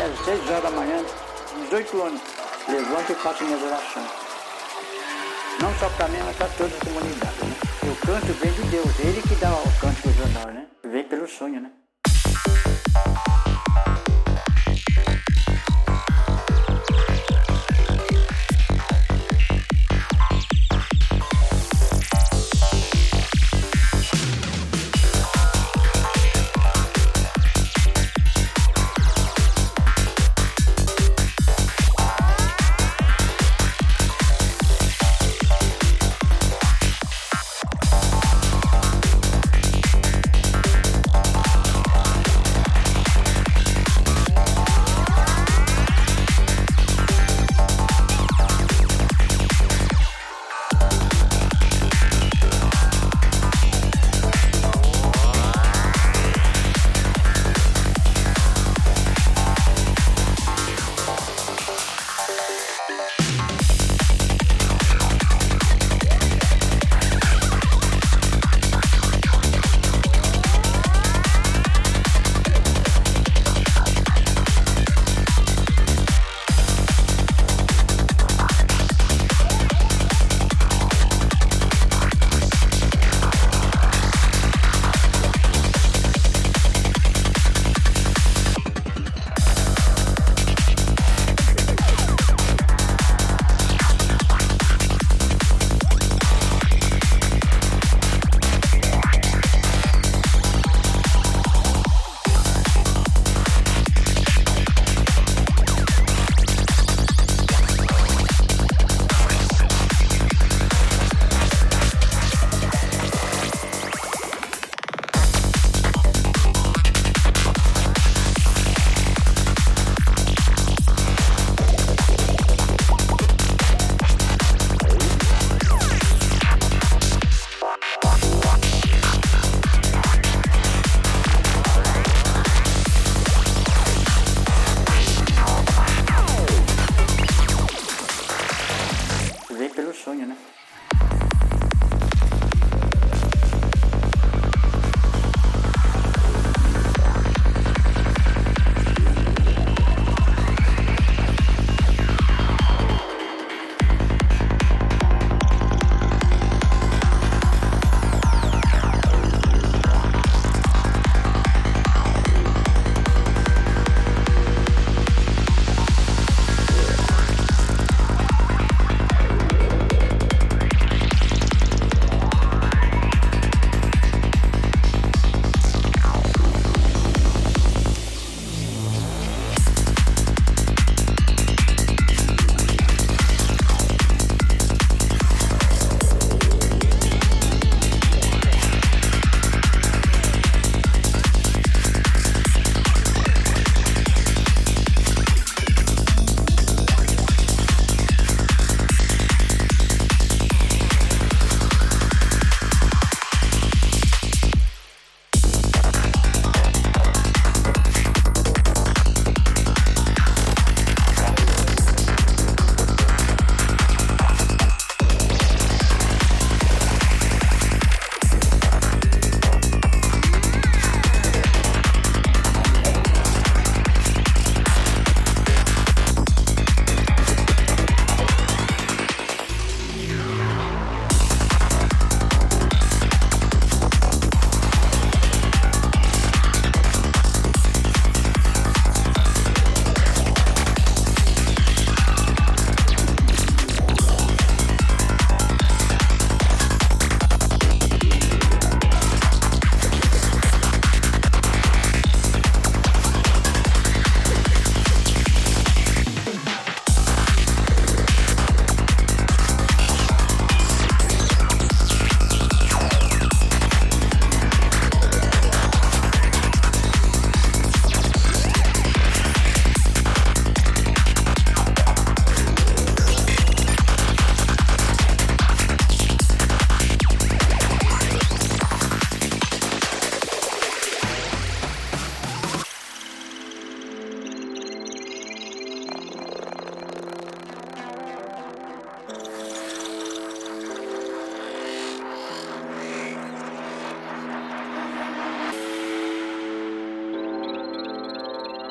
às 0.00 0.24
6 0.24 0.50
horas 0.50 0.62
da 0.62 0.70
manhã, 0.70 1.04
18 1.70 2.02
anos, 2.02 2.20
levanto 2.68 3.12
e 3.12 3.14
faço 3.14 3.44
minha 3.44 3.58
oração. 3.58 4.02
Não 5.60 5.74
só 5.78 5.88
para 5.90 6.08
mim, 6.08 6.18
mas 6.24 6.36
para 6.36 6.48
toda 6.48 6.76
a 6.76 6.84
comunidade, 6.84 7.36
né? 7.44 7.56
O 7.84 8.06
canto 8.06 8.32
vem 8.32 8.52
de 8.52 8.62
Deus, 8.62 9.00
ele 9.00 9.22
que 9.22 9.34
dá 9.36 9.52
o 9.52 9.80
canto 9.80 10.10
jornal, 10.12 10.52
né? 10.52 10.66
Vem 10.82 11.04
pelo 11.04 11.28
sonho, 11.28 11.60
né? 11.60 11.70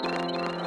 Música 0.03 0.62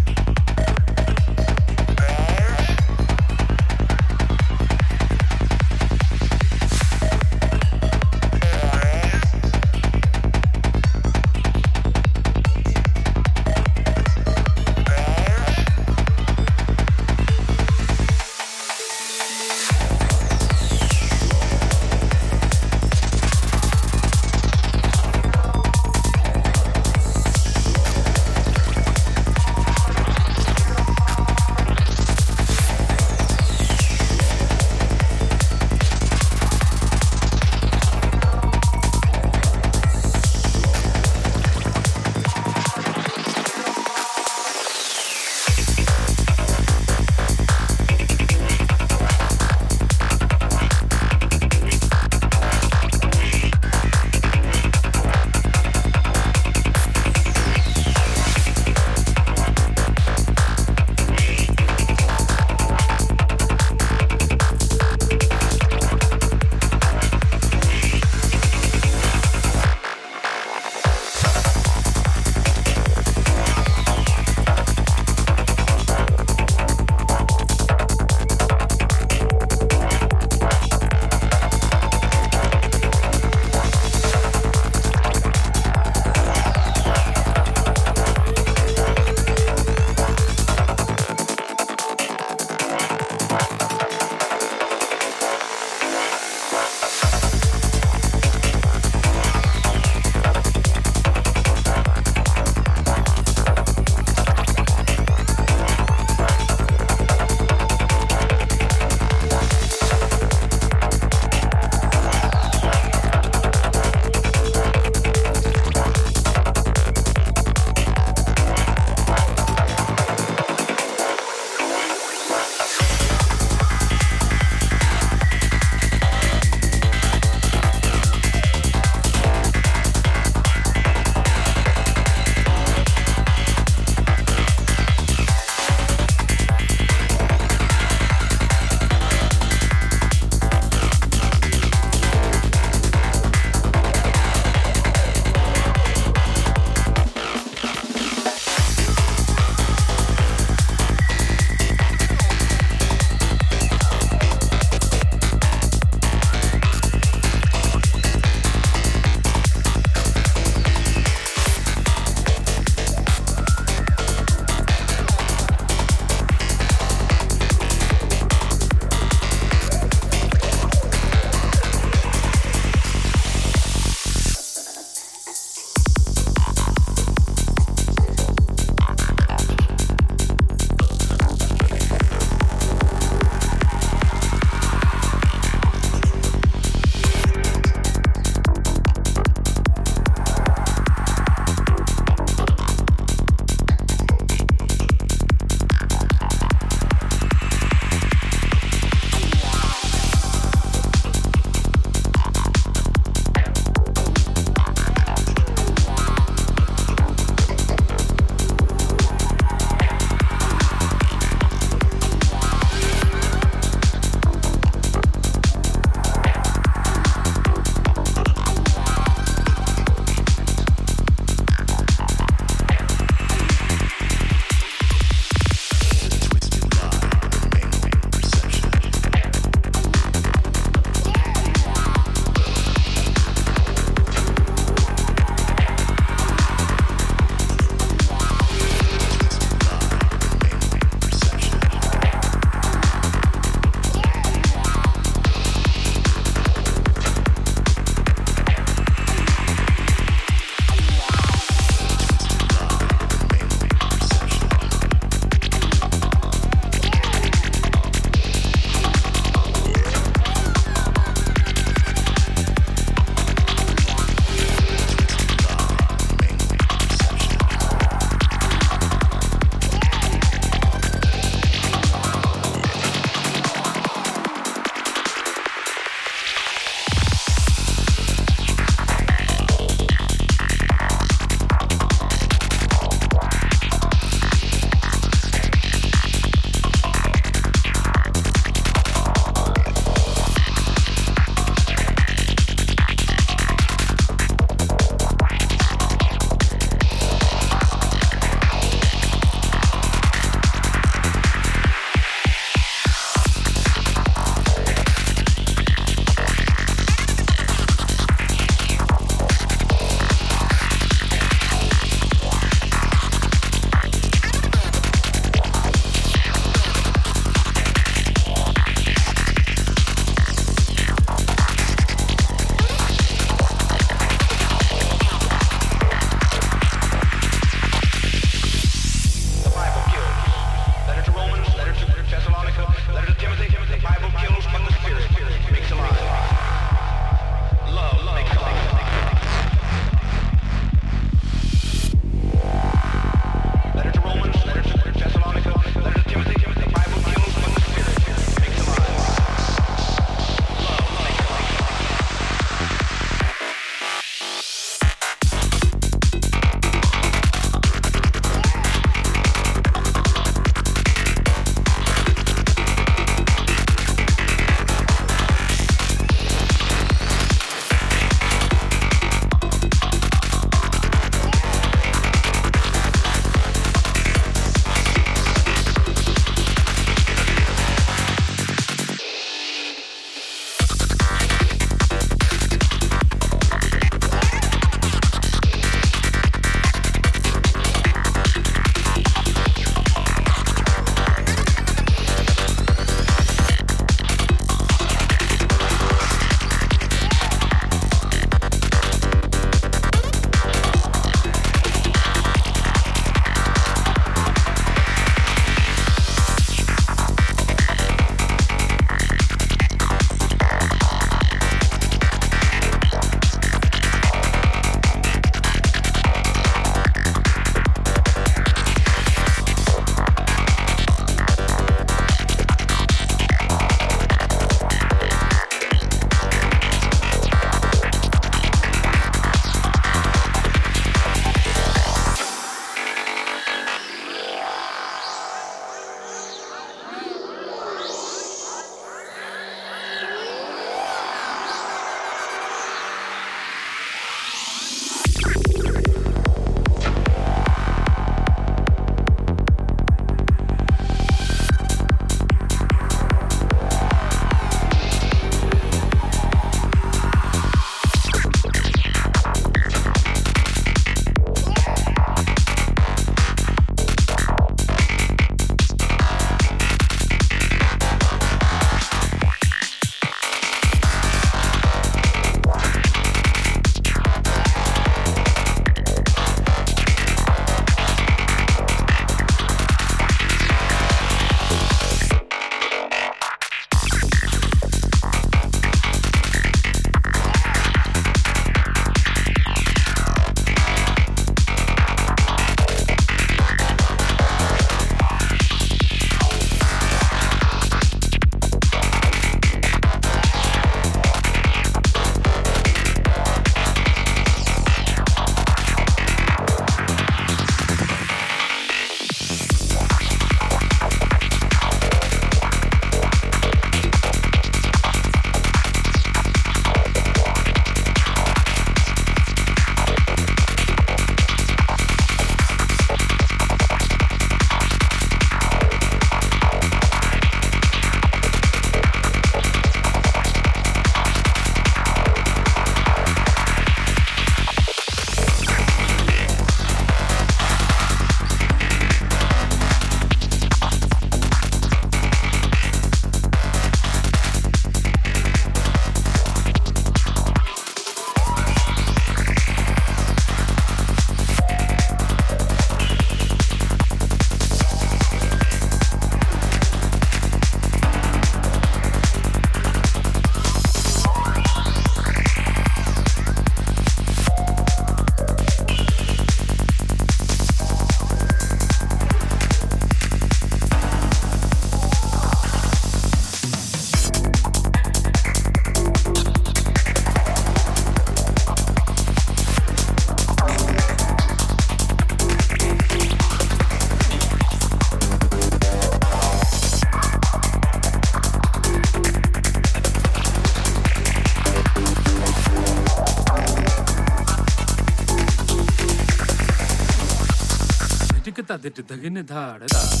ta 598.51 598.57
de 598.57 598.69
de 598.71 598.95
ge 599.01 600.00